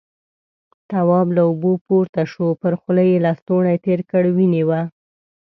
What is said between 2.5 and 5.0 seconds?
پر خوله يې لستوڼی تېر کړ، وينې وه.